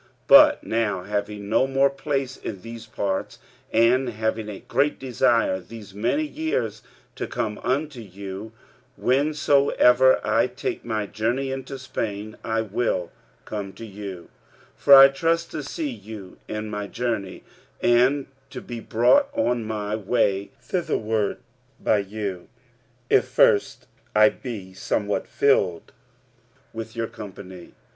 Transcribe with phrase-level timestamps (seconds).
[0.01, 3.37] 45:015:023 But now having no more place in these parts,
[3.71, 6.81] and having a great desire these many years
[7.15, 8.51] to come unto you;
[8.99, 13.11] 45:015:024 Whensoever I take my journey into Spain, I will
[13.45, 14.29] come to you:
[14.75, 17.43] for I trust to see you in my journey,
[17.79, 21.37] and to be brought on my way thitherward
[21.79, 22.47] by you,
[23.07, 25.91] if first I be somewhat filled
[26.73, 27.75] with your company.